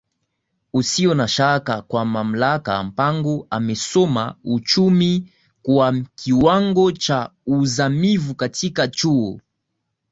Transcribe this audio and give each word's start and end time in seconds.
usio 0.73 1.13
na 1.19 1.27
shaka 1.35 1.75
kwa 1.81 2.05
mamlakaMpango 2.05 3.35
amesoma 3.49 4.35
uchumi 4.43 5.31
kwa 5.63 5.91
kiwango 6.15 6.91
cha 6.91 7.31
uzamivu 7.45 8.35
katika 8.35 8.87
Chuo 8.87 9.39